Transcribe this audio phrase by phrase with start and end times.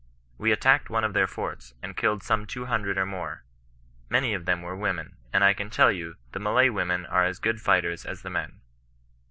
[0.39, 3.43] We attacked one of their forts, and killed some two hundred or more.
[4.09, 7.37] Many of them were women; and I can tell you, the Malay women are as
[7.37, 8.61] good fighters as the men.